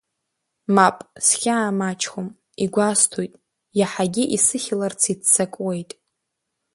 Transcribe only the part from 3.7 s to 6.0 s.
иаҳагьы исыхьларц иццакуеит.